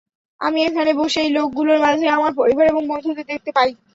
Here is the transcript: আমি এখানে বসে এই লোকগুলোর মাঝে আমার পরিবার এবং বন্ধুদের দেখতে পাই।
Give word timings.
আমি 0.41 0.59
এখানে 0.63 0.91
বসে 0.99 1.19
এই 1.21 1.31
লোকগুলোর 1.37 1.79
মাঝে 1.85 2.05
আমার 2.09 2.31
পরিবার 2.39 2.65
এবং 2.67 2.83
বন্ধুদের 2.91 3.25
দেখতে 3.31 3.51
পাই। 3.57 3.69